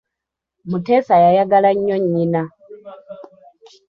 Mutesa 0.69 1.15
yayagala 1.23 1.69
nnyo 1.73 1.95
nnyina. 2.03 2.41